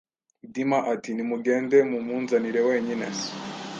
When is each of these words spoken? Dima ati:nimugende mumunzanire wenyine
Dima 0.53 0.79
ati:nimugende 0.93 1.77
mumunzanire 1.91 2.61
wenyine 2.67 3.07